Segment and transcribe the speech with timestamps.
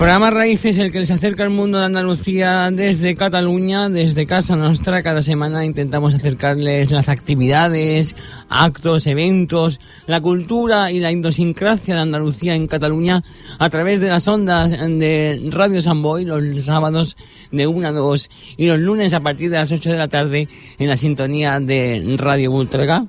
[0.00, 5.02] Programa Raíces, el que les acerca al mundo de Andalucía desde Cataluña, desde Casa Nostra.
[5.02, 8.16] Cada semana intentamos acercarles las actividades,
[8.48, 13.22] actos, eventos, la cultura y la idiosincrasia de Andalucía en Cataluña
[13.58, 17.18] a través de las ondas de Radio Samboy los sábados
[17.52, 20.48] de 1 a 2 y los lunes a partir de las 8 de la tarde
[20.78, 23.04] en la sintonía de Radio Ultraga.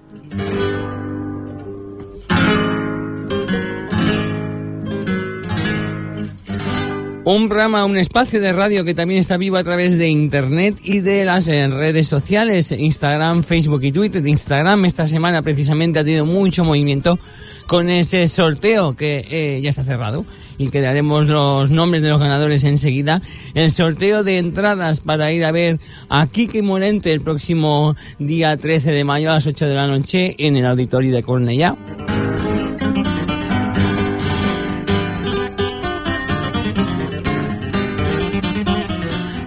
[7.24, 11.02] Un programa, un espacio de radio que también está vivo a través de internet y
[11.02, 14.26] de las eh, redes sociales, Instagram, Facebook y Twitter.
[14.26, 17.20] Instagram esta semana precisamente ha tenido mucho movimiento
[17.68, 20.26] con ese sorteo que eh, ya está cerrado
[20.58, 23.22] y que daremos los nombres de los ganadores enseguida.
[23.54, 28.92] El sorteo de entradas para ir a ver a Kike Morente el próximo día 13
[28.92, 31.78] de mayo a las 8 de la noche en el auditorio de Cornellá.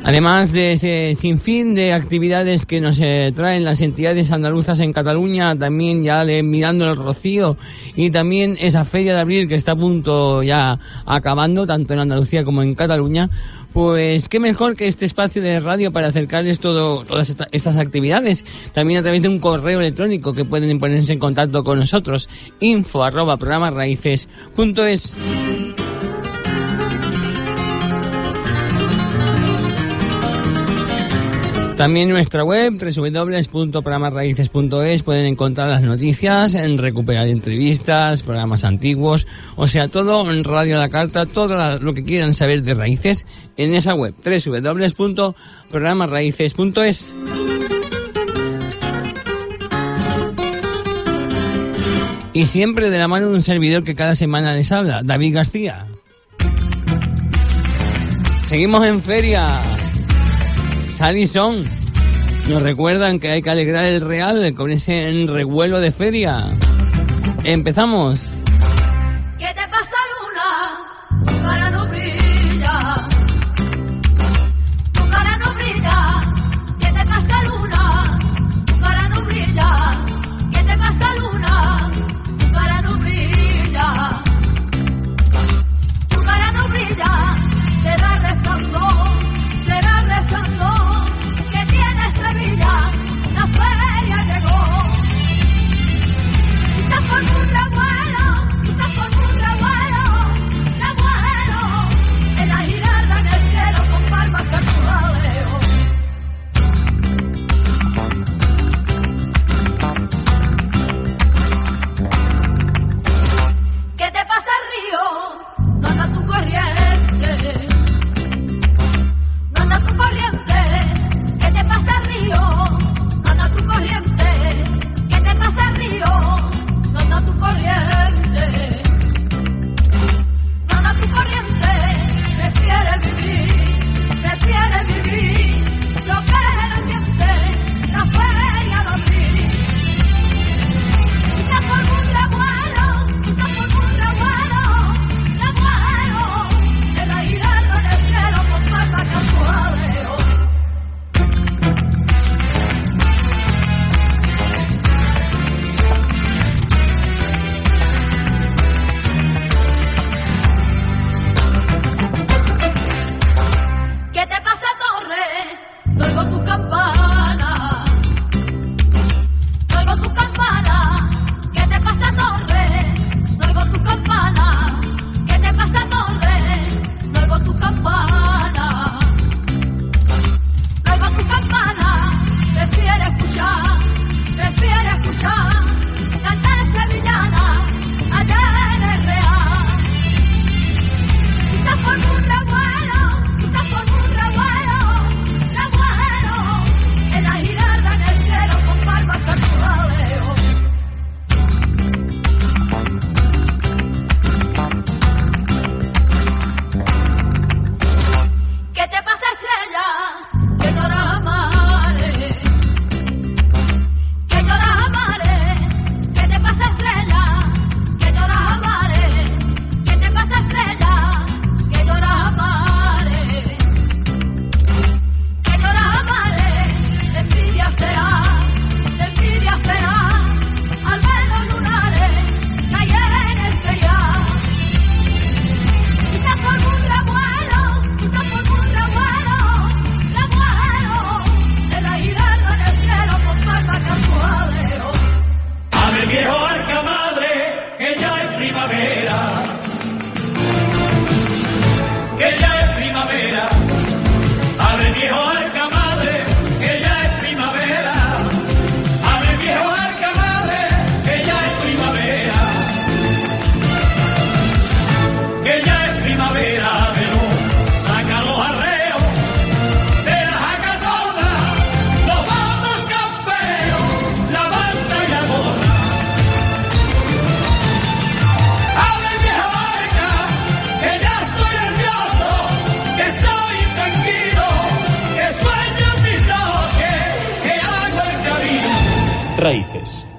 [0.06, 5.54] Además de ese sinfín de actividades que nos eh, traen las entidades andaluzas en Cataluña,
[5.54, 7.56] también ya le, mirando el rocío
[7.96, 12.44] y también esa feria de abril que está a punto ya acabando, tanto en Andalucía
[12.44, 13.30] como en Cataluña,
[13.72, 18.44] pues qué mejor que este espacio de radio para acercarles todas estas actividades.
[18.74, 22.28] También a través de un correo electrónico que pueden ponerse en contacto con nosotros,
[22.60, 23.38] info arroba.
[31.76, 39.26] También nuestra web, www.programasraíces.es, pueden encontrar las noticias, en recuperar entrevistas, programas antiguos,
[39.56, 43.26] o sea, todo en Radio la Carta, todo lo que quieran saber de raíces
[43.56, 47.16] en esa web, www.programasraíces.es.
[52.32, 55.86] Y siempre de la mano de un servidor que cada semana les habla, David García.
[58.44, 59.73] Seguimos en feria.
[60.86, 61.64] Salison.
[62.48, 66.56] Nos recuerdan que hay que alegrar el real con ese revuelo de feria.
[67.44, 68.43] Empezamos.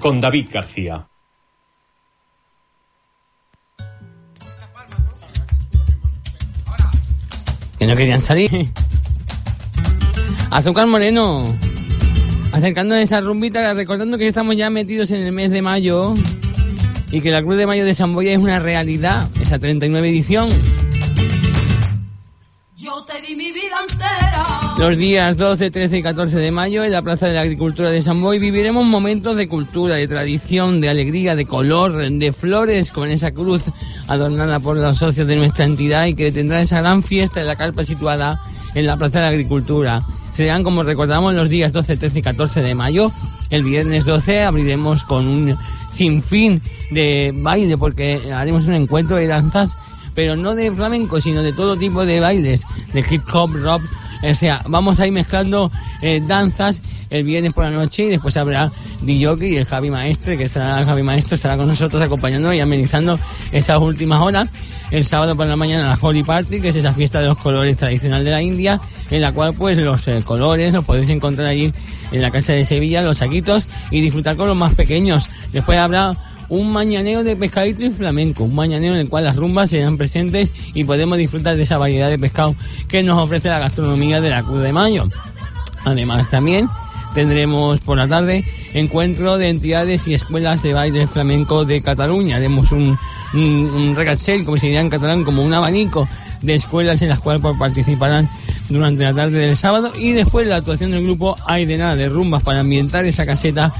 [0.00, 1.06] Con David García.
[7.78, 8.50] Que no querían salir.
[10.50, 11.42] Azúcar Moreno.
[12.52, 16.14] Acercando a esa rumbita, recordando que estamos ya metidos en el mes de mayo
[17.10, 20.48] y que la Cruz de Mayo de Samboya es una realidad, esa 39 edición.
[24.78, 28.02] Los días 12, 13 y 14 de mayo en la Plaza de la Agricultura de
[28.02, 33.08] San Boy viviremos momentos de cultura, de tradición, de alegría, de color, de flores, con
[33.08, 33.62] esa cruz
[34.06, 37.56] adornada por los socios de nuestra entidad y que tendrá esa gran fiesta en la
[37.56, 38.38] carpa situada
[38.74, 40.02] en la Plaza de la Agricultura.
[40.32, 43.10] Serán, como recordamos, los días 12, 13 y 14 de mayo.
[43.48, 45.56] El viernes 12 abriremos con un
[45.90, 46.60] sinfín
[46.90, 49.78] de baile porque haremos un encuentro de danzas
[50.16, 53.82] pero no de flamenco, sino de todo tipo de bailes, de hip hop, rock.
[54.30, 55.70] O sea, vamos a ir mezclando
[56.02, 60.36] eh, danzas el viernes por la noche y después habrá DJ y el Javi Maestre,
[60.36, 63.18] que estará Javi Maestro, estará con nosotros acompañando y amenizando
[63.52, 64.48] esas últimas horas.
[64.90, 67.76] El sábado por la mañana la Holy Party, que es esa fiesta de los colores
[67.76, 68.80] tradicional de la India,
[69.10, 71.72] en la cual pues los eh, colores los podéis encontrar allí
[72.12, 75.28] en la casa de Sevilla, los saquitos, y disfrutar con los más pequeños.
[75.52, 76.16] Después habrá
[76.48, 80.50] un mañaneo de pescadito y flamenco, un mañaneo en el cual las rumbas serán presentes
[80.74, 82.54] y podemos disfrutar de esa variedad de pescado
[82.88, 85.08] que nos ofrece la gastronomía de la Cruz de Mayo.
[85.84, 86.68] Además también
[87.14, 92.36] tendremos por la tarde encuentro de entidades y escuelas de baile flamenco de Cataluña.
[92.36, 92.98] Haremos un,
[93.32, 96.08] un, regatsel, como se diría en catalán, como un abanico
[96.42, 98.28] de escuelas en las cuales participarán
[98.68, 102.60] durante la tarde del sábado y después la actuación del grupo nada de rumbas para
[102.60, 103.72] ambientar esa caseta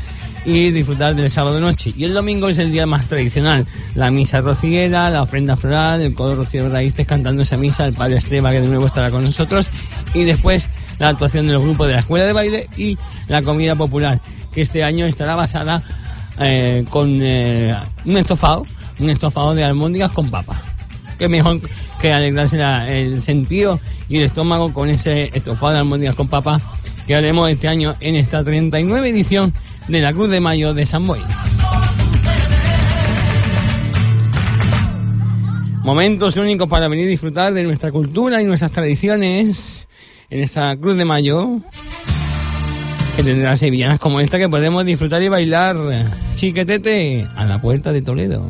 [0.46, 1.92] y disfrutar del sábado noche.
[1.96, 6.14] Y el domingo es el día más tradicional, la misa rociera, la ofrenda floral, el
[6.14, 9.68] codo rociero raíces cantando esa misa, el padre Esteban que de nuevo estará con nosotros
[10.14, 10.68] y después
[11.00, 14.20] la actuación del grupo de la escuela de baile y la comida popular
[14.52, 15.82] que este año estará basada
[16.38, 18.64] eh, con eh, un estofado,
[19.00, 20.62] un estofado de almóndigas con papa.
[21.18, 21.60] Que mejor
[22.00, 26.60] que alegrarse el sentido y el estómago con ese estofado de almóndigas con papa
[27.06, 29.52] que haremos este año en esta 39 edición
[29.88, 31.20] de la Cruz de Mayo de San Boy.
[35.84, 39.86] Momentos únicos para venir a disfrutar de nuestra cultura y nuestras tradiciones
[40.30, 41.60] en esta Cruz de Mayo
[43.16, 45.76] que tendrá sevillanas como esta que podemos disfrutar y bailar
[46.34, 48.44] chiquetete a la puerta de Toledo.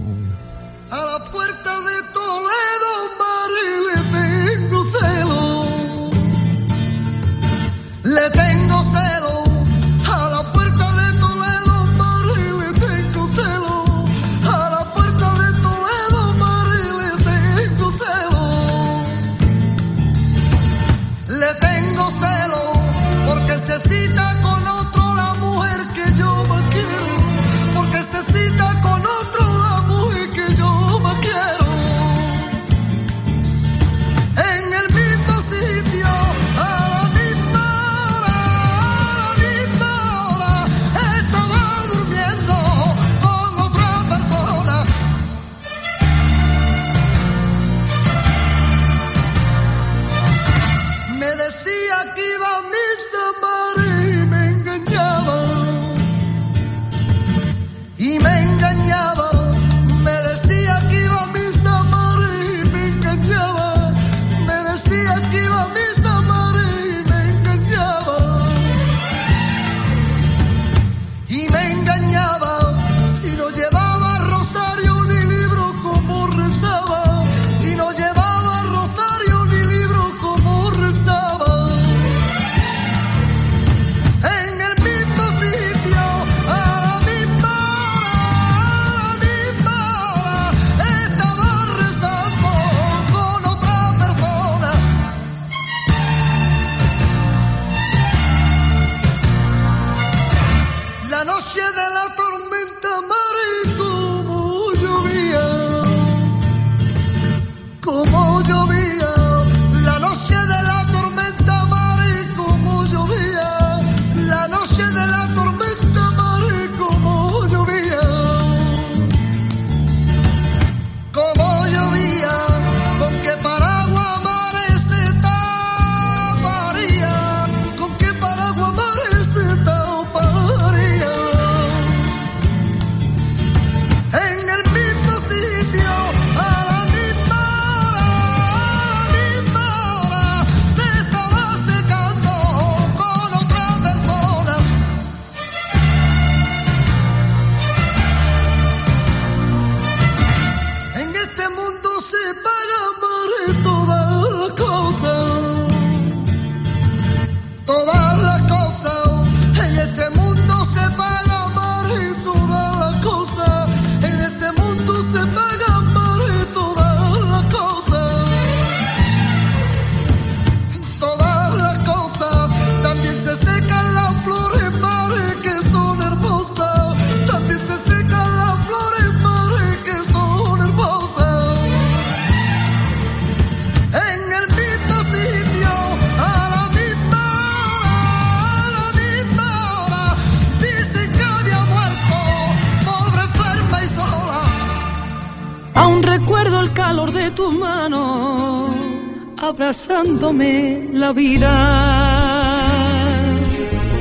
[199.57, 201.49] Abrazándome la vida.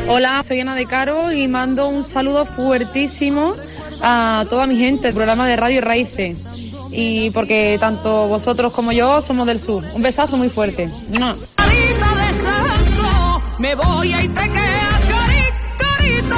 [0.09, 3.53] Hola, soy Ana de Caro y mando un saludo fuertísimo
[4.01, 6.45] a toda mi gente del programa de Radio Raíces.
[6.91, 9.85] Y porque tanto vosotros como yo somos del sur.
[9.93, 10.89] Un besazo muy fuerte.
[11.07, 11.37] ¡Mua!
[11.55, 14.51] Carita de santo, me voy a carita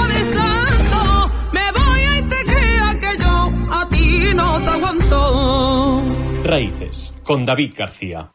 [0.10, 6.04] de santo, me voy a Itequea que yo a ti no te aguanto.
[6.44, 8.32] Raíces, con David García.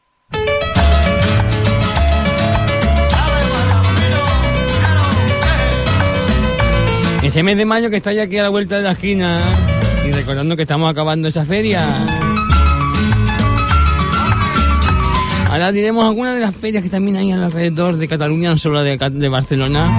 [7.23, 9.41] Ese mes de mayo que está ya aquí a la vuelta de la esquina
[10.05, 12.05] y recordando que estamos acabando esa feria.
[15.49, 18.97] Ahora diremos algunas de las ferias que también hay alrededor de Cataluña, no solo de,
[18.97, 19.97] de Barcelona,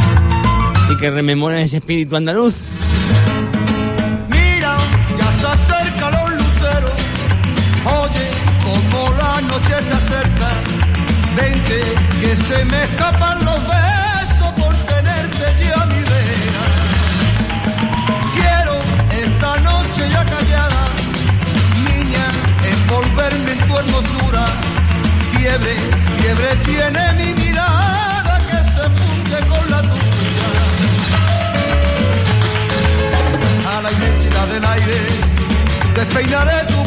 [0.92, 2.73] y que rememoran ese espíritu andaluz.
[36.14, 36.83] peinaretu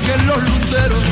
[0.00, 1.02] apaguen los luceros.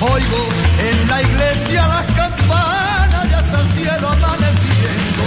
[0.00, 5.24] Oigo en la iglesia las campanas, ya está el cielo amaneciendo.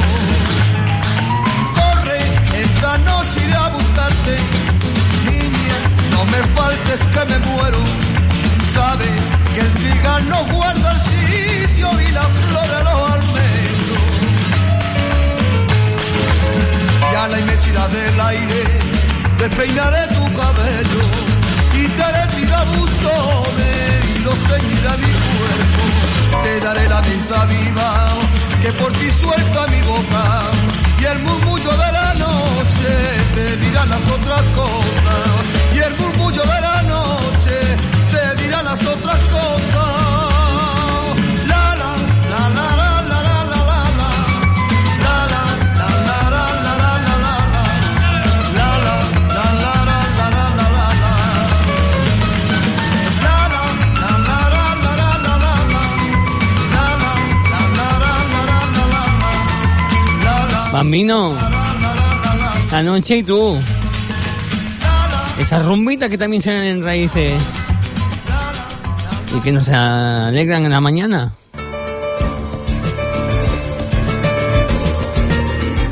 [1.73, 2.19] Corre,
[2.61, 4.37] esta noche iré a buscarte,
[5.25, 5.77] niña,
[6.11, 7.79] no me faltes que me muero.
[8.73, 9.21] Sabes
[9.53, 13.37] que el pigar no guarda el sitio y la flor de los almendros
[17.11, 18.63] y a la inmensidad del aire
[19.39, 21.36] despeinaré tu cabello y
[22.57, 26.43] tirabuzones y lo ceñirá mi cuerpo.
[26.43, 28.09] Te daré la venta viva
[28.61, 30.51] que por ti suelta mi boca.
[30.99, 32.93] Y el murmullo de la noche
[33.35, 35.23] te dirá las otras cosas.
[35.73, 37.77] Y el murmullo de la noche
[38.11, 39.76] te dirá las otras cosas
[60.77, 61.35] Bambino,
[62.71, 63.59] la noche y tú.
[65.39, 67.41] Esas rumbitas que también suenan en raíces.
[69.35, 71.33] Y que nos alegran en la mañana.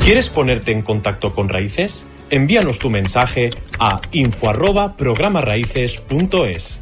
[0.04, 2.04] ¿Quieres ponerte en contacto con Raíces?
[2.30, 6.78] Envíanos tu mensaje a info arroba programaraíces.es.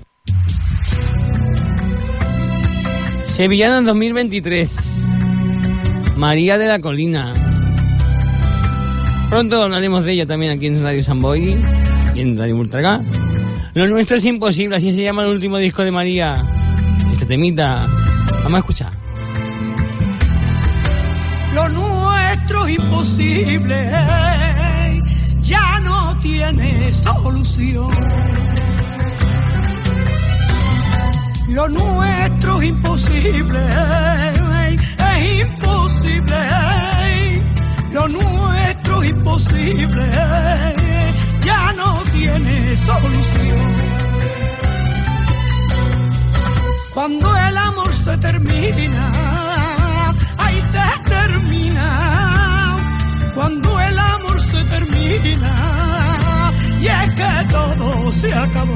[3.25, 4.77] Sevillana 2023.
[6.17, 7.44] María de la Colina.
[9.35, 11.61] Pronto hablaremos de ella también aquí en Radio Samboy
[12.15, 13.03] y en Radio Ultraga.
[13.75, 16.37] Lo nuestro es imposible, así se llama el último disco de María.
[17.11, 17.85] Este temita.
[18.45, 18.93] Vamos a escuchar.
[21.53, 23.91] Lo nuestro es imposible,
[25.41, 27.91] ya no tiene solución.
[31.49, 33.59] Lo nuestro es imposible,
[35.19, 36.37] es imposible.
[37.91, 40.11] Lo nuestro es imposible,
[41.41, 43.75] ya no tiene solución.
[46.93, 49.13] Cuando el amor se termina,
[50.39, 51.87] ahí se termina.
[53.35, 55.55] Cuando el amor se termina,
[56.79, 58.75] y es que todo se acabó.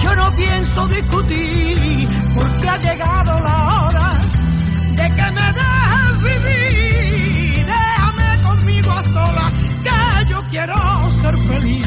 [0.00, 4.20] Yo no pienso discutir, porque ha llegado la hora
[4.96, 5.67] de que me dejes
[10.58, 11.86] quiero ser feliz.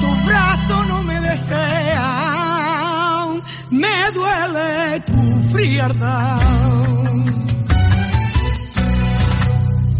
[0.00, 2.26] Tu brazo no me desea
[3.70, 6.40] me duele tu frialdad.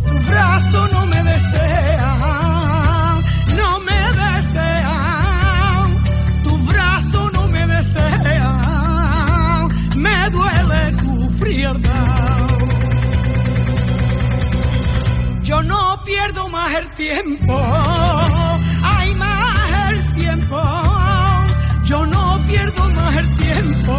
[0.05, 2.56] Tu brazo no me desea,
[18.83, 20.61] hay más el tiempo.
[21.85, 23.95] Yo no pierdo más el tiempo,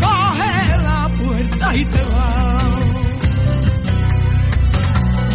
[0.00, 2.64] coge la puerta y te vas.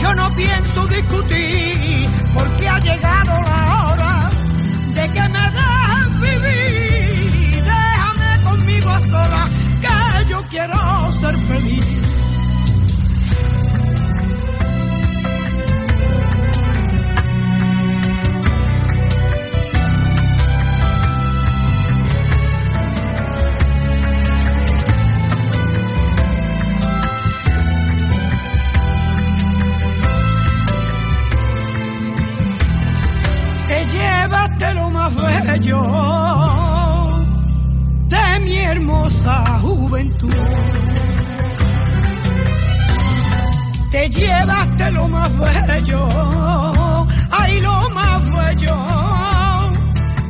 [0.01, 1.48] Yo no pienso discutir
[38.07, 40.33] de mi hermosa juventud.
[43.91, 45.31] Te llevaste lo más
[45.67, 46.07] bello,
[47.31, 48.77] ay lo más bello.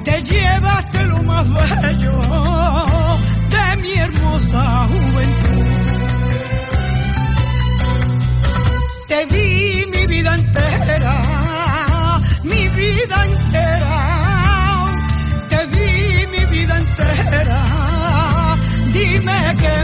[0.04, 2.22] Te llevaste lo más bello
[3.50, 5.66] de mi hermosa juventud.
[9.08, 11.16] Te di mi vida entera,
[12.44, 14.09] mi vida entera.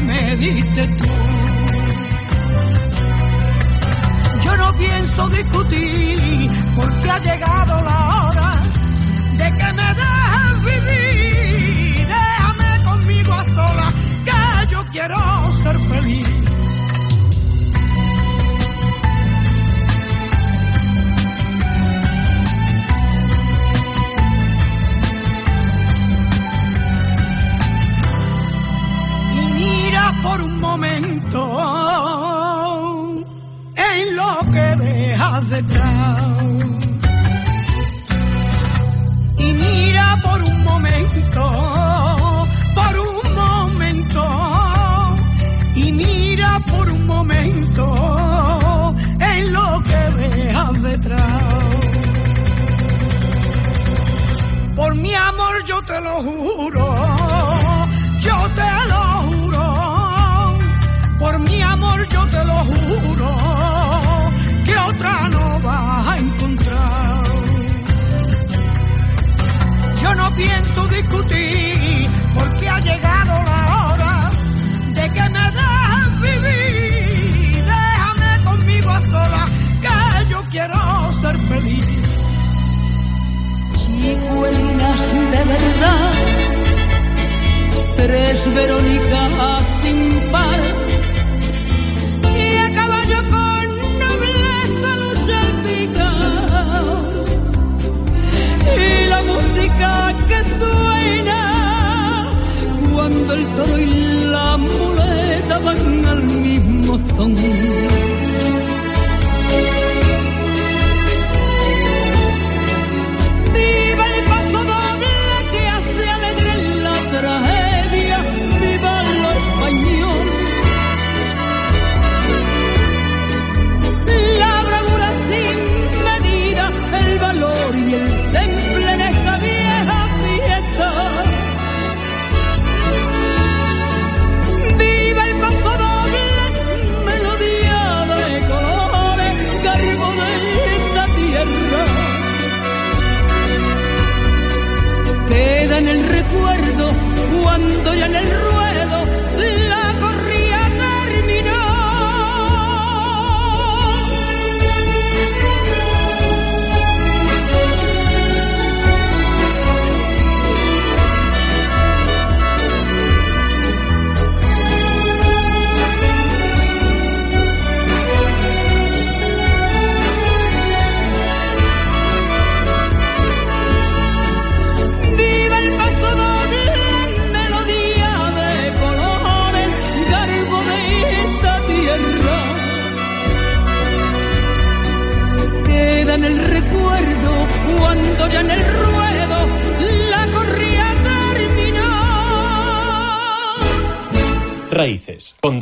[0.06, 1.06] Me diste tú.
[4.44, 8.62] Yo no pienso discutir porque ha llegado la hora
[9.34, 12.08] de que me dejes vivir.
[12.08, 13.94] Déjame conmigo a solas
[14.26, 15.18] que yo quiero
[39.38, 41.44] Y mira por un momento,
[42.74, 44.24] por un momento,
[45.76, 51.44] y mira por un momento en lo que dejas detrás.
[54.76, 56.85] Por mi amor yo te lo juro,
[70.36, 74.32] pienso discutir porque ha llegado la hora
[74.90, 77.64] de que me dejes vivir.
[77.66, 79.50] Déjame conmigo a solas
[79.82, 81.88] que yo quiero ser feliz.
[83.78, 86.12] Chicuelinas de verdad,
[87.96, 90.60] tres Verónicas sin par,
[103.36, 103.86] el toro y
[104.32, 107.36] la muleta van al mismo son.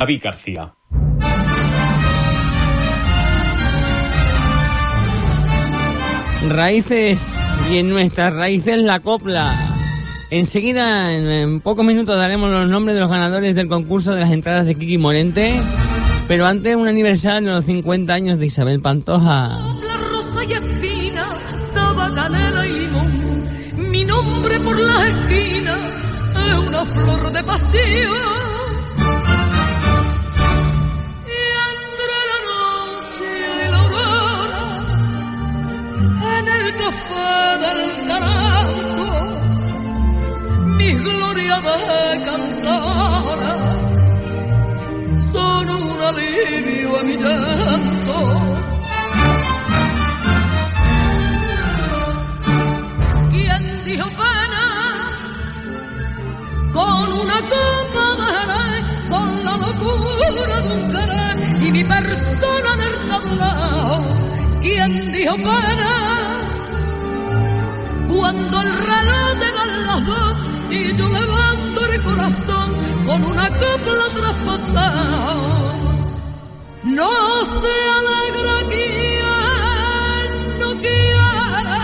[0.04, 0.74] David García.
[6.46, 9.56] Raíces y en nuestras raíces la copla.
[10.28, 14.30] Enseguida, en, en pocos minutos, daremos los nombres de los ganadores del concurso de las
[14.30, 15.58] entradas de Kiki Morente.
[16.28, 19.58] Pero antes, un aniversario de los 50 años de Isabel Pantoja.
[19.82, 23.48] La rosa y espina, saba, canela y limón.
[23.90, 25.80] Mi nombre por las esquinas
[26.46, 28.43] es una flor de pasión.
[36.64, 39.06] El café del taranto,
[40.78, 43.54] mis glorias de cantora
[45.18, 48.16] son un alivio a mi llanto.
[53.30, 54.64] ¿Quién dijo pena?
[56.72, 63.08] Con una copa de con la locura de un querer y mi persona en el
[63.08, 64.04] tablao.
[64.60, 66.13] ¿Quién dijo pena?
[68.24, 70.34] Cuando el reloj te da las dos
[70.70, 72.68] y yo levanto el corazón
[73.04, 75.34] con una copla traspasada.
[76.84, 77.10] No
[77.60, 81.82] se alegra quien no quiere,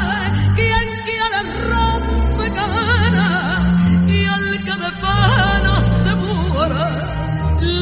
[0.58, 1.40] quien quiere
[1.72, 3.28] rompe cadena
[4.08, 6.88] y al que de pena se muere.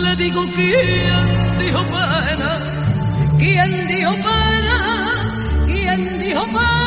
[0.02, 2.50] Le digo quién dijo pena,
[3.38, 4.74] quién dijo pena,
[5.64, 6.77] quién dijo pena.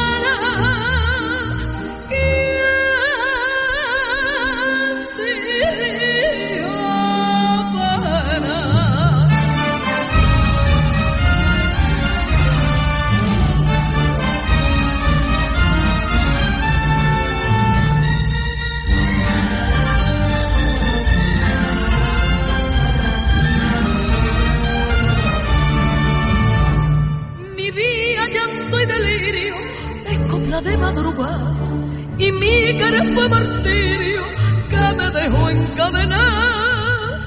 [30.64, 31.56] De madrugada
[32.18, 34.24] y mi querer fue martirio
[34.70, 37.20] que me dejó encadenar.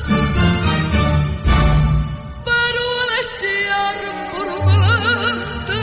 [2.50, 3.96] Pero al echar
[4.32, 5.78] por delante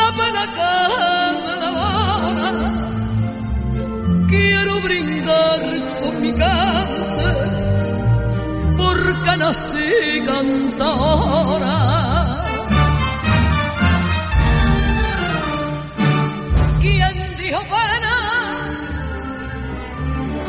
[0.00, 0.74] la pena que
[1.44, 2.50] me daba,
[4.28, 5.60] quiero brindar
[6.00, 7.28] con mi cante
[8.76, 11.99] porque nací cantora.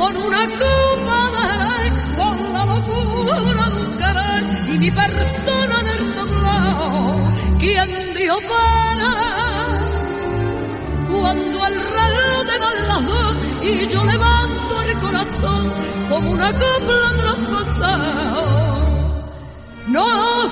[0.01, 7.31] Con una copa de con la locura de un y mi persona en el tablao.
[7.59, 9.11] ¿Quién dijo pena?
[11.07, 15.73] Cuando el reloj te da las dos y yo levanto el corazón
[16.09, 18.43] como una copla traspasada.
[19.85, 20.47] No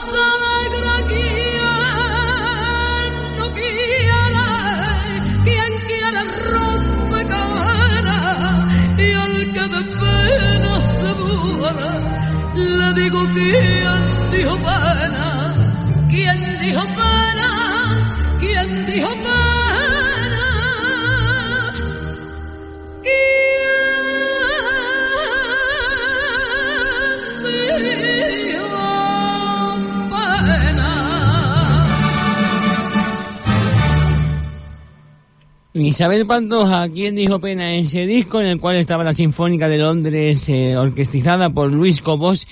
[13.40, 19.30] quién dijo pena, quién dijo pena, quién dijo pena.
[23.02, 23.14] ¿Quién
[28.46, 28.70] dijo
[30.10, 30.90] pena?
[35.74, 40.50] Isabel Pantoja, quien dijo pena ese disco en el cual estaba la Sinfónica de Londres
[40.50, 42.48] eh, orquestizada por Luis Cobos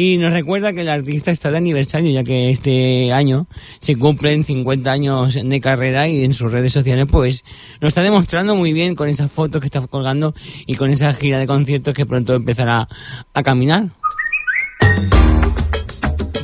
[0.00, 3.48] y nos recuerda que el artista está de aniversario ya que este año
[3.80, 7.44] se cumplen 50 años de carrera y en sus redes sociales pues
[7.80, 11.40] nos está demostrando muy bien con esas fotos que está colgando y con esa gira
[11.40, 12.86] de conciertos que pronto empezará
[13.34, 13.88] a caminar.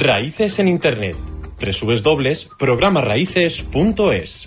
[0.00, 1.16] Raíces en Internet.
[1.60, 4.46] www.programaraíces.es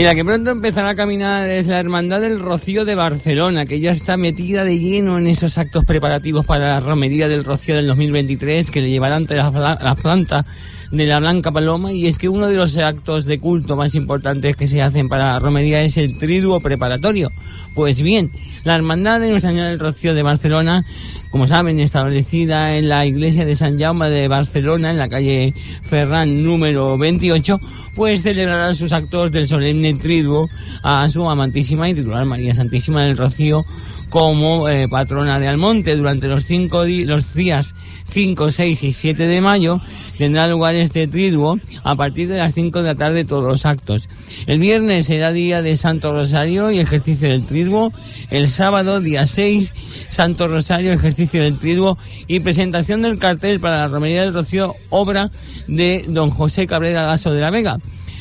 [0.00, 3.80] Y la que pronto empezará a caminar es la Hermandad del Rocío de Barcelona, que
[3.80, 7.86] ya está metida de lleno en esos actos preparativos para la romería del Rocío del
[7.86, 10.46] 2023, que le llevará ante la, fla- la planta
[10.90, 14.56] de la Blanca Paloma y es que uno de los actos de culto más importantes
[14.56, 17.30] que se hacen para la romería es el triduo preparatorio.
[17.74, 18.30] Pues bien,
[18.64, 20.84] la Hermandad de Nuestra Señora del Rocío de Barcelona,
[21.30, 26.42] como saben, establecida en la iglesia de San Jaume de Barcelona, en la calle Ferran
[26.42, 27.58] número 28,
[27.94, 30.48] pues celebrará sus actos del solemne triduo
[30.82, 33.64] a su amantísima y titular María Santísima del Rocío
[34.10, 37.74] como eh, patrona de Almonte durante los, cinco los días
[38.10, 39.80] 5, 6 y 7 de mayo
[40.18, 44.08] tendrá lugar este triduo a partir de las 5 de la tarde todos los actos.
[44.46, 47.92] El viernes será día de Santo Rosario y ejercicio del triduo.
[48.30, 49.74] El sábado, día 6,
[50.08, 51.96] Santo Rosario, ejercicio del triduo
[52.26, 55.30] y presentación del cartel para la Romería del Rocío, obra
[55.68, 57.78] de don José Cabrera Lasso de la Vega.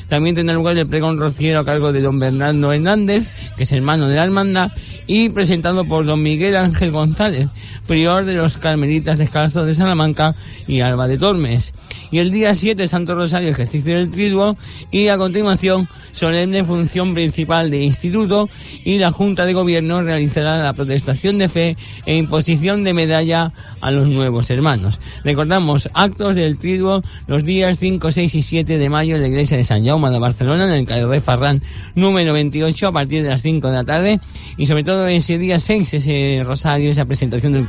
[0.09, 4.07] También tendrá lugar el pregón rociero a cargo de don Bernardo Hernández, que es hermano
[4.07, 4.71] de la hermandad,
[5.07, 7.47] y presentado por don Miguel Ángel González,
[7.89, 10.35] prior de los Carmelitas Descalzos de Salamanca
[10.67, 11.73] y Alba de Tormes.
[12.11, 14.55] Y el día 7, Santo Rosario, ejercicio del triduo,
[14.91, 18.47] y a continuación, solemne función principal de instituto,
[18.83, 23.89] y la Junta de Gobierno realizará la protestación de fe e imposición de medalla a
[23.89, 24.99] los nuevos hermanos.
[25.23, 29.57] Recordamos, actos del triduo los días 5, 6 y 7 de mayo en la iglesia
[29.57, 31.63] de San Jaume de Barcelona, en el Carrer Ferran
[31.95, 34.19] número 28, a partir de las 5 de la tarde,
[34.57, 37.65] y sobre todo ese día 6, ese rosario, esa presentación del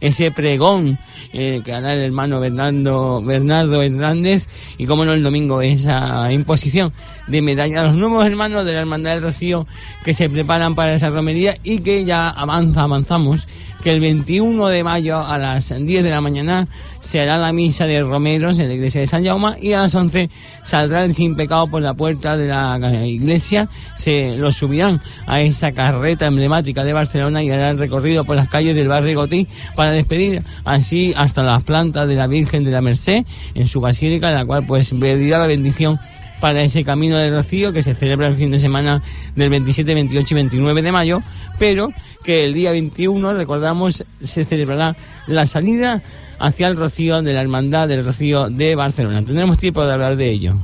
[0.00, 0.98] ese pregón
[1.32, 6.92] eh, que hará el hermano Bernardo, Bernardo Hernández, y como no el domingo, esa imposición
[7.26, 9.66] de medalla a los nuevos hermanos de la Hermandad del Rocío
[10.04, 13.46] que se preparan para esa romería y que ya avanza, avanzamos,
[13.82, 16.66] que el 21 de mayo a las 10 de la mañana
[17.06, 19.94] se hará la misa de romeros en la iglesia de San Jaume y a las
[19.94, 20.28] 11
[20.64, 25.70] saldrá el sin pecado por la puerta de la iglesia, se lo subirán a esta
[25.70, 29.92] carreta emblemática de Barcelona y hará el recorrido por las calles del barrio Gotí para
[29.92, 34.44] despedir así hasta las plantas de la Virgen de la Merced en su basílica, la
[34.44, 36.00] cual pues pedirá la bendición
[36.40, 39.00] para ese camino de Rocío que se celebra el fin de semana
[39.36, 41.20] del 27, 28 y 29 de mayo,
[41.56, 41.92] pero
[42.24, 44.96] que el día 21, recordamos, se celebrará
[45.28, 46.02] la salida
[46.38, 49.24] hacia el Rocío de la Hermandad del Rocío de Barcelona.
[49.24, 50.56] Tendremos tiempo de hablar de ello.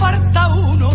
[0.00, 0.90] Falta uno.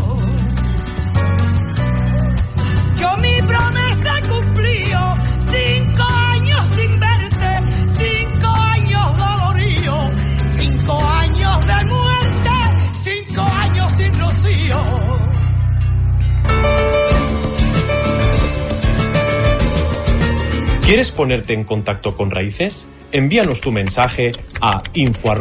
[2.98, 5.00] Yo mi promesa cumplío,
[5.54, 7.52] cinco años sin verte,
[7.88, 9.96] cinco años dolorío,
[10.58, 12.58] cinco años de muerte,
[12.94, 14.80] cinco años sin rocío.
[20.84, 22.88] ¿Quieres ponerte en contacto con Raíces?
[23.12, 25.32] Envíanos tu mensaje a info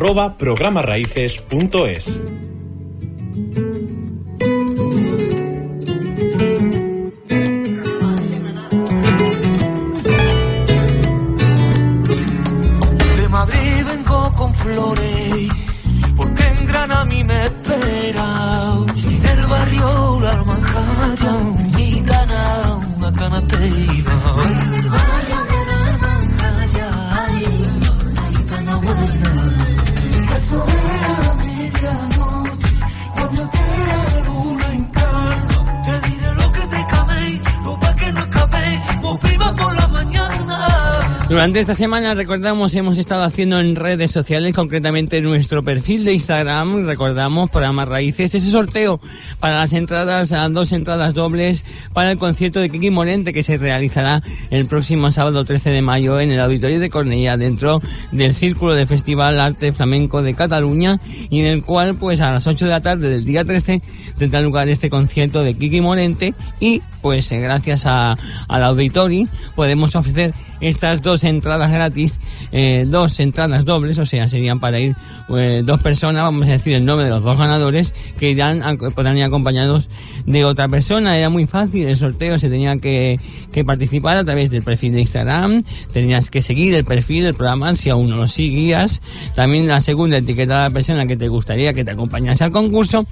[41.44, 46.14] Durante esta semana, recordamos, hemos estado haciendo en redes sociales, concretamente en nuestro perfil de
[46.14, 48.98] Instagram, recordamos, programa Raíces, ese sorteo
[49.40, 53.59] para las entradas, a dos entradas dobles para el concierto de Kiki Morente que se
[53.59, 58.72] realizará el próximo sábado 13 de mayo en el Auditorio de Cornellà, dentro del Círculo
[58.72, 62.70] de Festival Arte Flamenco de Cataluña, y en el cual, pues a las 8 de
[62.70, 63.83] la tarde del día 13,
[64.18, 68.16] tendrá lugar este concierto de Kiki Morente, y pues eh, gracias a,
[68.48, 74.61] al Auditori podemos ofrecer estas dos entradas gratis, eh, dos entradas dobles, o sea, serían
[74.61, 74.96] para ir
[75.37, 78.94] eh, dos personas, vamos a decir el nombre de los dos ganadores, que irán, ac-
[78.94, 79.90] podrán ir acompañados
[80.24, 81.18] de otra persona.
[81.18, 83.18] Era muy fácil el sorteo, se tenía que,
[83.53, 87.74] que participar a través del perfil de Instagram, tenías que seguir el perfil del programa
[87.74, 89.03] si aún no lo seguías,
[89.35, 93.07] también la segunda etiqueta a la persona que te gustaría que te acompañase al concurso.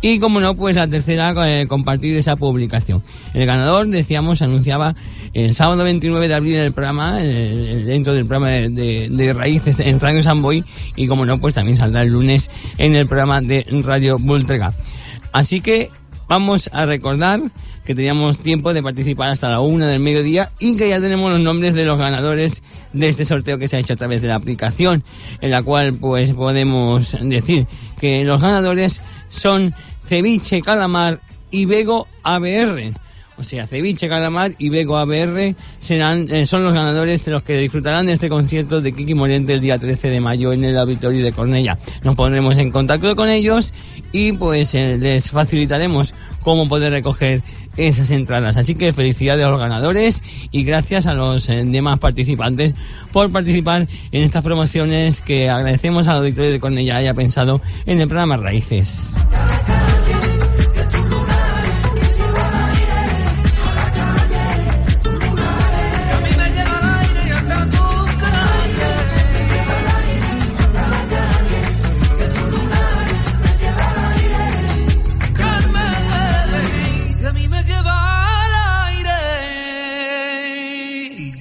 [0.00, 3.02] Y como no, pues la tercera, eh, compartir esa publicación.
[3.34, 4.94] El ganador, decíamos, anunciaba
[5.34, 9.80] el sábado 29 de abril el programa, eh, dentro del programa de, de- de Raíces
[9.80, 10.64] en Radio Samboy.
[10.94, 14.72] Y como no, pues también saldrá el lunes en el programa de Radio Voltrega.
[15.32, 15.90] Así que
[16.28, 17.40] vamos a recordar
[17.84, 21.40] que teníamos tiempo de participar hasta la una del mediodía y que ya tenemos los
[21.40, 24.34] nombres de los ganadores de este sorteo que se ha hecho a través de la
[24.34, 25.02] aplicación,
[25.40, 27.66] en la cual pues podemos decir
[27.98, 29.74] que los ganadores son
[30.06, 32.92] Ceviche Calamar y Vego ABR.
[33.36, 37.56] O sea, Ceviche Calamar y Vego ABR serán, eh, son los ganadores de los que
[37.56, 41.24] disfrutarán de este concierto de Kiki Morente el día 13 de mayo en el auditorio
[41.24, 41.78] de Cornella.
[42.02, 43.72] Nos pondremos en contacto con ellos
[44.10, 47.42] y pues eh, les facilitaremos cómo poder recoger
[47.78, 48.56] esas entradas.
[48.56, 52.74] Así que felicidades a los ganadores y gracias a los eh, demás participantes
[53.12, 58.08] por participar en estas promociones que agradecemos al auditorio de Cornella haya pensado en el
[58.08, 59.04] programa Raíces.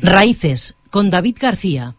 [0.08, 1.94] Raíces, con David García.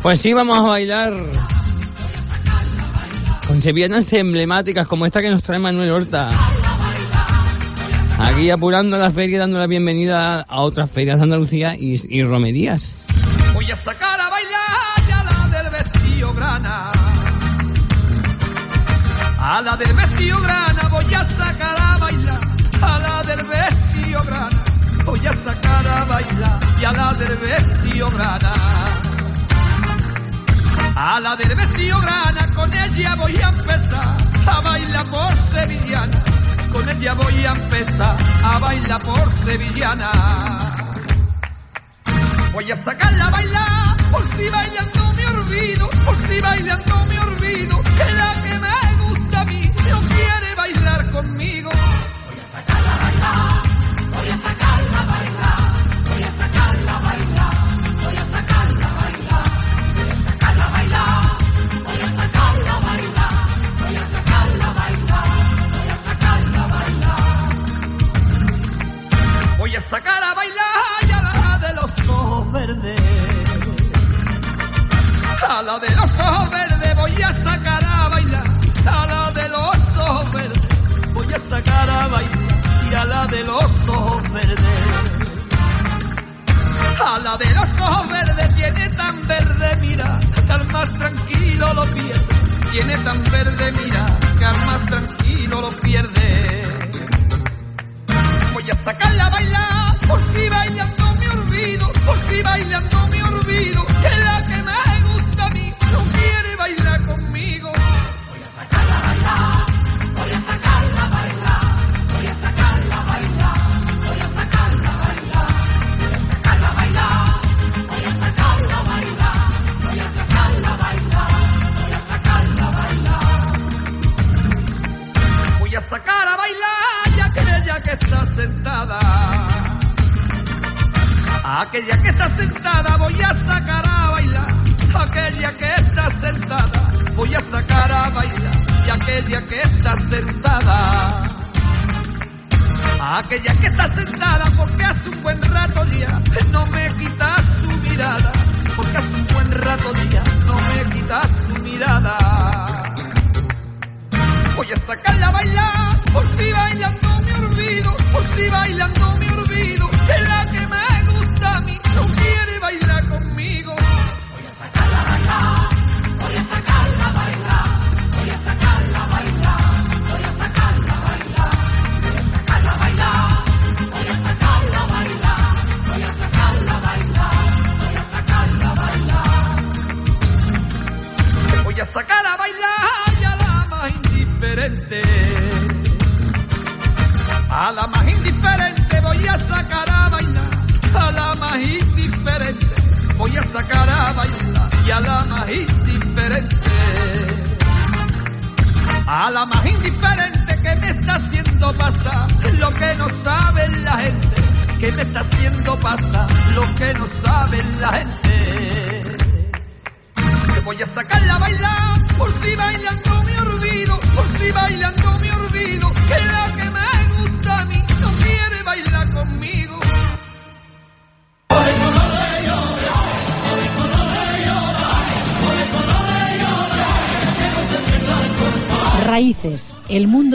[0.00, 1.12] Pues sí, vamos a bailar
[3.48, 6.28] con sevillanas emblemáticas como esta que nos trae Manuel Horta.
[8.18, 12.22] Aquí apurando la feria y dando la bienvenida a otras ferias de Andalucía y, y
[12.22, 13.04] romerías.
[13.54, 16.90] Voy a sacar a bailar a la del vestido grana.
[19.36, 21.85] A la del vestido grana voy a sacar a bailar.
[22.82, 24.64] A la del vestido grana
[25.04, 26.58] voy a sacar a bailar.
[26.80, 28.52] Y a la del vestido grana.
[30.94, 34.16] A la del vestido grana con ella voy a empezar
[34.46, 36.22] a bailar por sevillana.
[36.72, 40.10] Con ella voy a empezar a bailar por sevillana.
[42.52, 47.82] Voy a sacarla a bailar, por si bailando me olvido, por si bailando me olvido,
[47.82, 51.70] que la que me gusta a mí no quiere bailar conmigo.
[52.56, 53.55] Voy a sacarla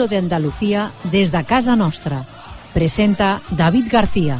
[0.02, 2.24] mundo de Andalucía desde casa nostra.
[2.74, 4.38] Presenta David García.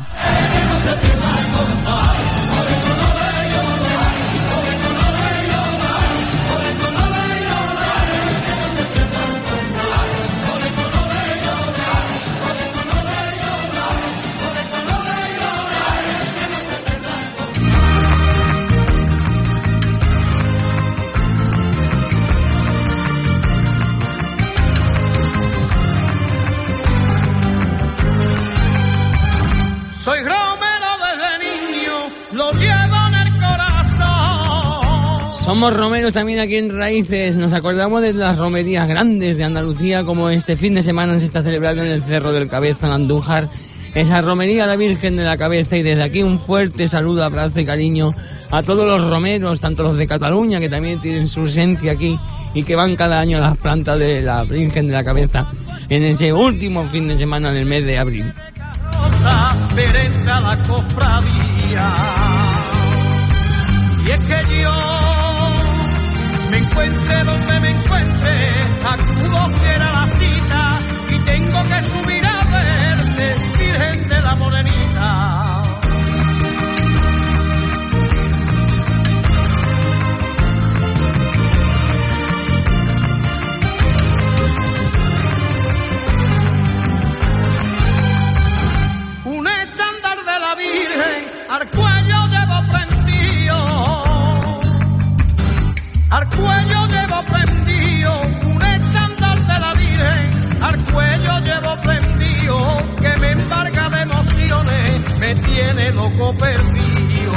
[35.62, 37.36] Somos romeros también aquí en Raíces.
[37.36, 41.40] Nos acordamos de las romerías grandes de Andalucía, como este fin de semana se está
[41.40, 43.48] celebrando en el Cerro del Cabeza, en Andújar.
[43.94, 45.76] Esa romería de la Virgen de la Cabeza.
[45.76, 48.12] Y desde aquí un fuerte saludo, abrazo y cariño
[48.50, 52.18] a todos los romeros, tanto los de Cataluña, que también tienen su esencia aquí
[52.54, 55.46] y que van cada año a las plantas de la Virgen de la Cabeza
[55.88, 58.34] en ese último fin de semana del mes de abril.
[66.72, 68.50] Encuentre donde me encuentre,
[68.82, 70.78] acudo fiel a la cita
[71.10, 75.62] y tengo que subir a verte, Virgen de la Morenita.
[89.24, 92.01] Un estándar de la Virgen al cuello
[96.12, 98.20] Al cuello llevo prendido.
[98.44, 102.58] Un estándar de la Virgen al cuello llevo prendido.
[103.00, 107.32] Que me embarga de emociones, me tiene loco perdido.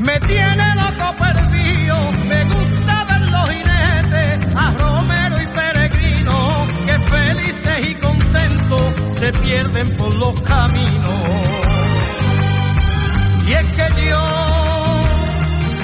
[0.00, 1.96] Me tiene loco perdido,
[2.28, 9.96] me gusta ver los jinetes, a Romero y Peregrino, que felices y contentos se pierden
[9.96, 11.18] por los caminos.
[13.48, 14.85] Y es que yo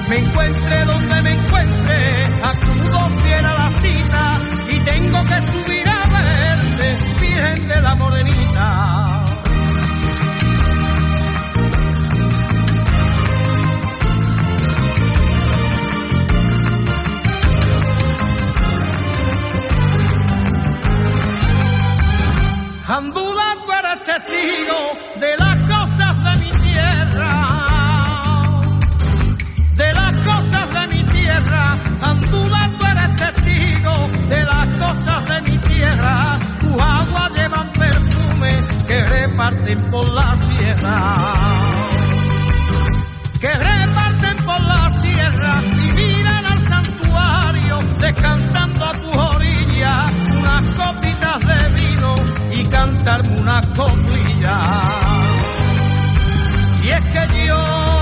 [0.09, 4.39] me encuentre donde me encuentre, acudo fiel a la cita
[4.69, 9.25] y tengo que subir a verte, Virgen de la Morenita.
[22.89, 25.62] Ambulando eres testigo de las
[32.03, 32.11] tierra.
[32.11, 36.39] Ambulando eres testigo de las cosas de mi tierra.
[36.61, 41.33] Tus aguas llevan perfume que reparten por la sierra.
[43.41, 51.41] Que reparten por la sierra y miran al santuario descansando a tus orillas unas copitas
[51.41, 52.15] de vino
[52.53, 54.59] y cantarme una coplilla.
[56.85, 58.02] Y es que yo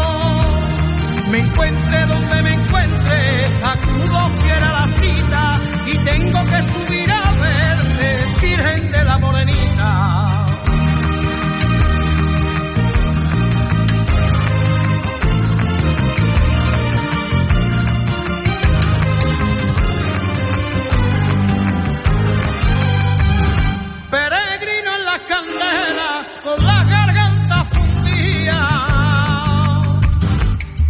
[1.31, 7.33] me encuentre donde me encuentre, acudo fiel a la cita y tengo que subir a
[7.35, 10.47] verte, Virgen de la Morenita.
[24.11, 28.59] Peregrino en la candela con la garganta fundida,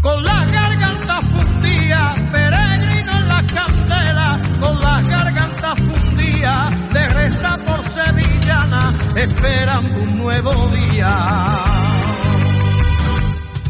[0.01, 0.30] con la
[6.92, 11.12] de reza por sevillana, esperando un nuevo día.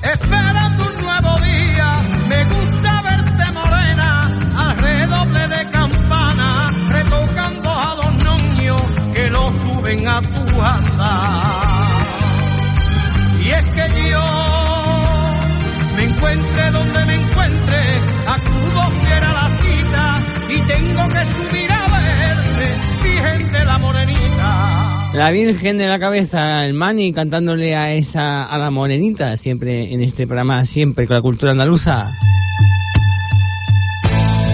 [0.02, 1.92] Esperando un nuevo día,
[2.28, 8.82] me gusta verte morena, al redoble de campana, retocando a los niños
[9.14, 11.88] que lo suben a tu andar.
[13.40, 14.26] Y es que yo
[15.96, 17.80] me encuentre donde me encuentre,
[18.26, 20.04] acudo fiel a la cita
[20.48, 21.79] y tengo que subir a
[23.02, 25.10] Virgen de la Morenita.
[25.12, 30.00] La Virgen de la Cabeza, el Mani cantándole a esa a la Morenita, siempre en
[30.00, 32.12] este programa, siempre con la cultura andaluza.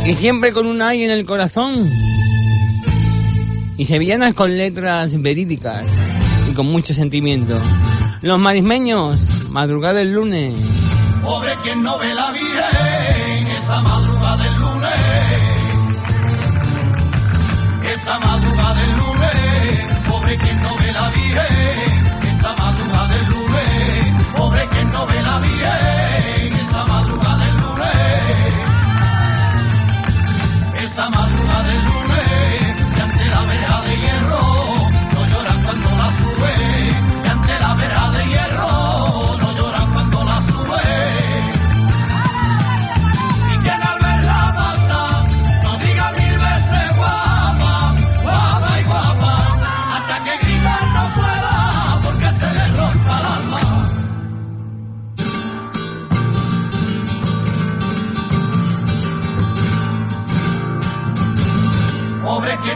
[0.07, 1.91] Y siempre con un ay en el corazón.
[3.77, 5.93] Y sevillanas con letras verídicas
[6.49, 7.59] y con mucho sentimiento.
[8.23, 10.55] Los marismeños, madrugada del lunes.
[11.23, 15.66] Pobre quien no ve la Virgen, esa madrugada del lunes
[17.97, 24.69] esa madrugada del lunes, pobre quien no ve la virgen, esa madrugada del lunes, pobre
[24.69, 28.69] quien no ve la virgen, esa madrugada del lunes,
[30.85, 34.76] esa madrugada del lunes, y ante la verja de hierro.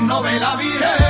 [0.06, 1.09] novela virgen.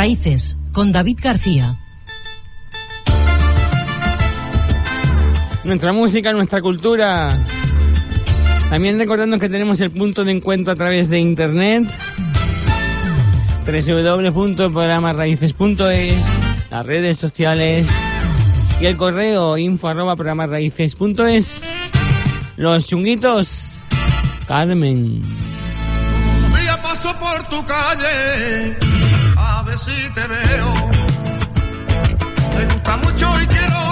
[0.00, 1.76] Raíces, con David García.
[5.62, 7.36] Nuestra música, nuestra cultura.
[8.70, 11.84] También recordando que tenemos el punto de encuentro a través de internet
[13.66, 17.86] www.programarraices.es, las redes sociales
[18.80, 21.62] y el correo info arroba programarraices.es.
[22.56, 23.76] Los chunguitos,
[24.48, 25.20] Carmen.
[26.42, 28.78] Un paso por tu calle
[29.60, 30.74] a ver si te veo.
[32.56, 33.89] Me gusta mucho y quiero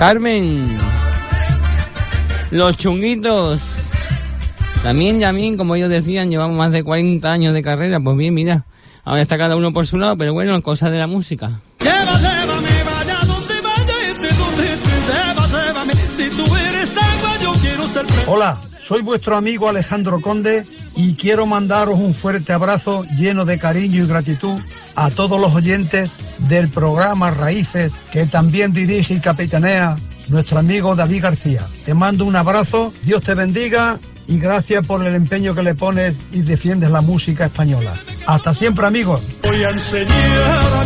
[0.00, 0.78] Carmen,
[2.50, 3.60] los chunguitos.
[4.82, 8.00] También, también, como ellos decían, llevamos más de 40 años de carrera.
[8.00, 8.64] Pues bien, mira,
[9.04, 11.60] ahora está cada uno por su lado, pero bueno, cosas de la música.
[18.26, 20.64] Hola, soy vuestro amigo Alejandro Conde
[20.96, 24.58] y quiero mandaros un fuerte abrazo lleno de cariño y gratitud
[24.96, 26.10] a todos los oyentes
[26.48, 29.96] del programa Raíces, que también dirige y capitanea
[30.28, 31.66] nuestro amigo David García.
[31.84, 36.16] Te mando un abrazo, Dios te bendiga y gracias por el empeño que le pones
[36.32, 37.94] y defiendes la música española.
[38.26, 39.22] Hasta siempre, amigos.
[39.42, 40.84] Voy a enseñar a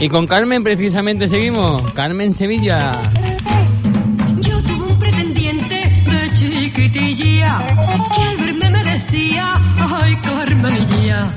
[0.00, 1.92] Y con Carmen precisamente seguimos.
[1.92, 3.02] Carmen Sevilla.
[4.40, 7.58] Yo tuve un pretendiente de chiquitilla
[8.14, 11.34] que al verme me decía, ay Carmenilla.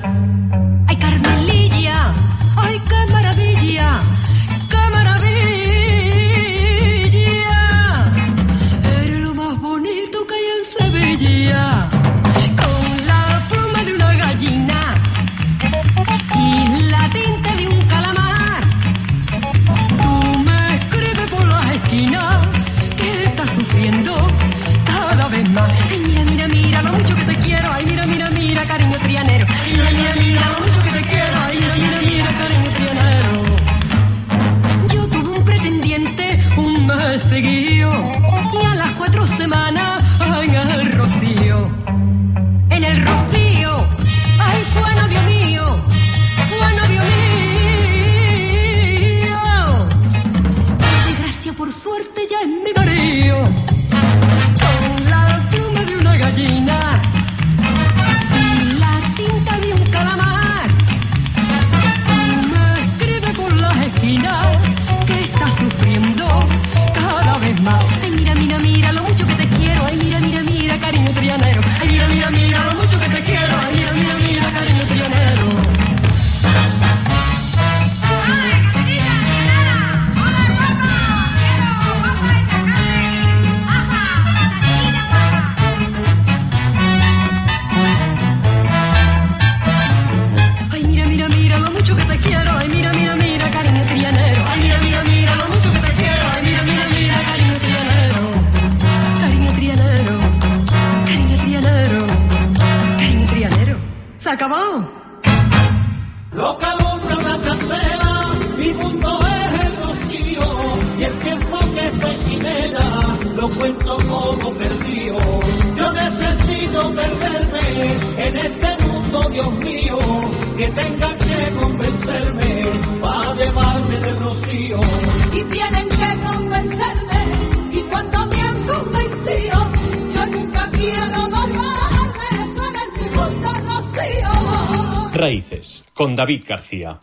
[136.24, 136.98] David García.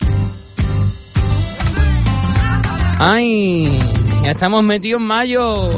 [2.97, 3.79] ¡Ay!
[4.23, 5.69] Ya estamos metidos en mayo.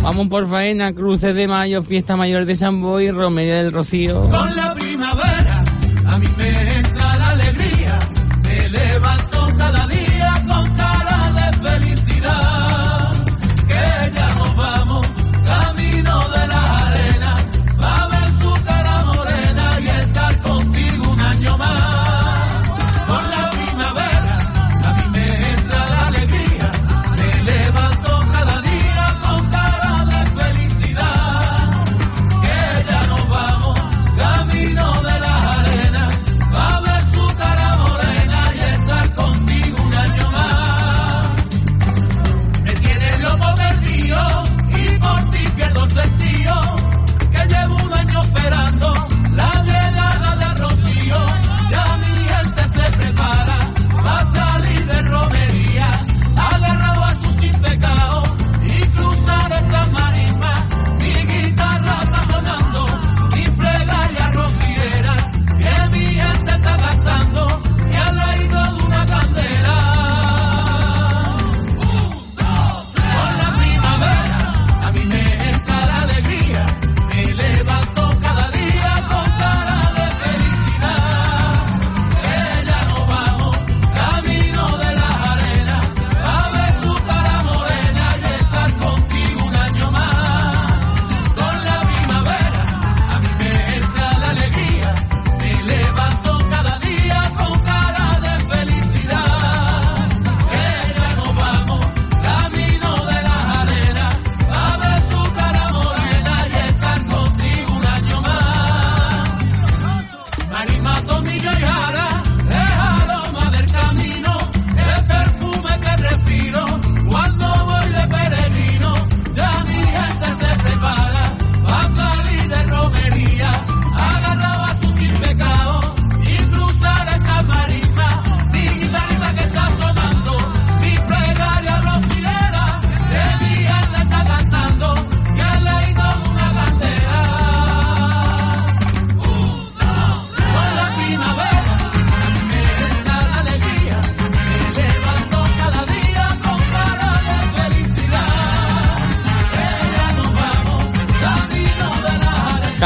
[0.00, 4.26] Vamos por faena, cruces de mayo, fiesta mayor de San Boy, Romería del Rocío.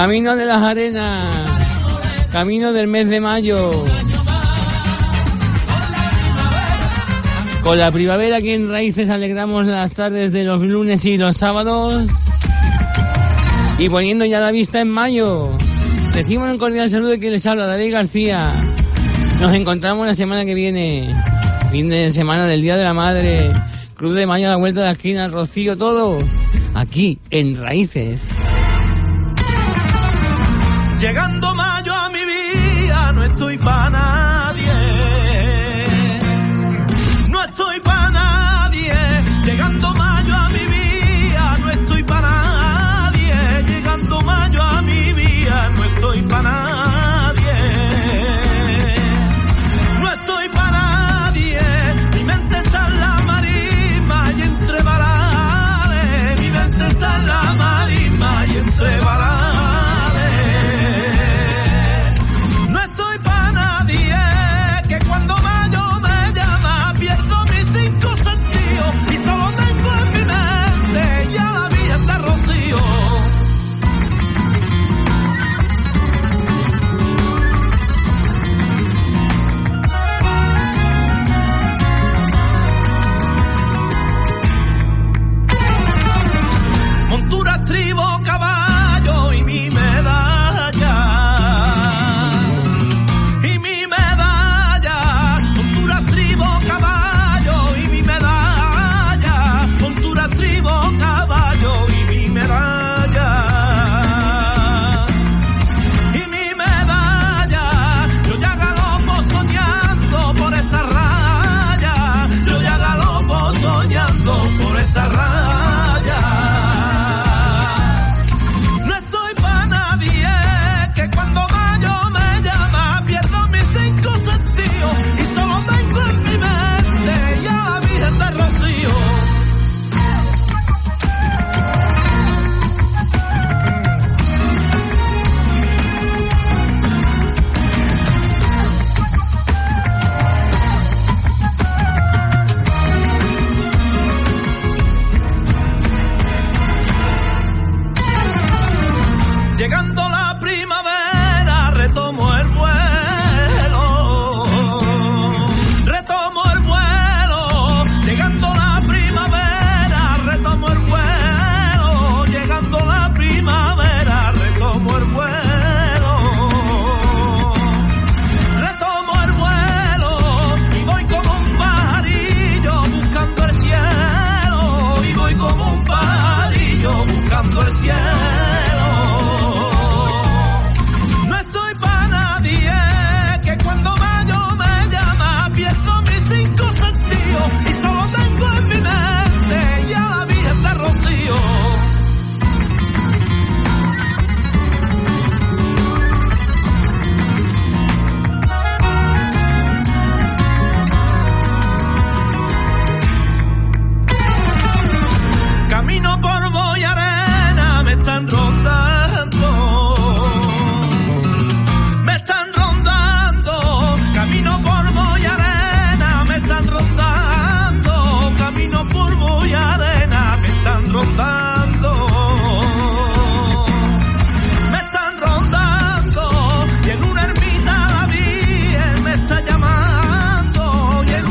[0.02, 1.28] Camino de las arenas.
[2.32, 3.70] Camino del mes de mayo.
[7.62, 12.10] Con la primavera aquí en Raíces alegramos las tardes de los lunes y los sábados.
[13.78, 15.56] Y poniendo ya la vista en mayo.
[16.12, 18.54] Decimos un cordial saludo que les habla David García.
[19.40, 21.14] Nos encontramos la semana que viene.
[21.70, 23.52] Fin de semana del Día de la Madre.
[23.94, 25.28] Club de Mayo a la vuelta de la esquina.
[25.28, 26.18] Rocío, todo.
[26.74, 28.34] Aquí en Raíces.
[31.02, 34.21] Llegando mayo a mi vida, no estoy pana